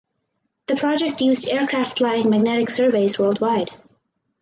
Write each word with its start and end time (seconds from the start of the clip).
The 0.65 0.75
project 0.75 1.21
used 1.21 1.47
aircraft 1.47 1.99
flying 1.99 2.27
magnetic 2.31 2.71
surveys 2.71 3.19
worldwide. 3.19 3.69